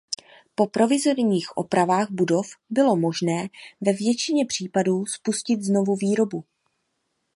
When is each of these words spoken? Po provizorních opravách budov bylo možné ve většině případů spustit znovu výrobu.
Po 0.55 0.67
provizorních 0.67 1.57
opravách 1.57 2.07
budov 2.11 2.49
bylo 2.69 2.95
možné 2.95 3.47
ve 3.81 3.93
většině 3.93 4.45
případů 4.45 5.05
spustit 5.05 5.61
znovu 5.61 5.95
výrobu. 5.95 6.43